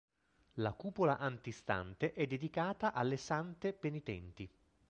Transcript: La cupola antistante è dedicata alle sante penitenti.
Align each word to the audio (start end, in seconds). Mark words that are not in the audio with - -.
La 0.55 0.71
cupola 0.73 1.19
antistante 1.19 2.13
è 2.13 2.25
dedicata 2.25 2.91
alle 2.93 3.17
sante 3.17 3.71
penitenti. 3.71 4.49